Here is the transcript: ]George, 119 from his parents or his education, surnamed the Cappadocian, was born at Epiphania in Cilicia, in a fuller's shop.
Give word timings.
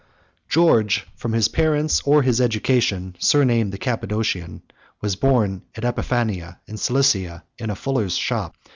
]George, 0.49 1.01
119 1.19 1.19
from 1.19 1.33
his 1.33 1.47
parents 1.47 2.01
or 2.05 2.23
his 2.23 2.41
education, 2.41 3.15
surnamed 3.19 3.71
the 3.71 3.77
Cappadocian, 3.77 4.63
was 4.99 5.15
born 5.15 5.61
at 5.75 5.83
Epiphania 5.83 6.57
in 6.65 6.77
Cilicia, 6.77 7.43
in 7.59 7.69
a 7.69 7.75
fuller's 7.75 8.15
shop. 8.17 8.55